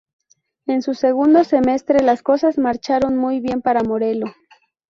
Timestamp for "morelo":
3.83-4.25